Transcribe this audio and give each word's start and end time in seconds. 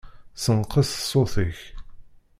Senqeṣ 0.43 0.89
ṣṣut-ik. 1.01 1.59